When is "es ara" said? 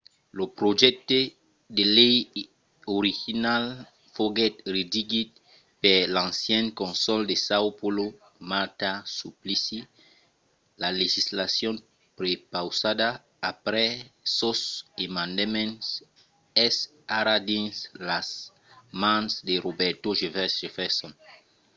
16.67-17.35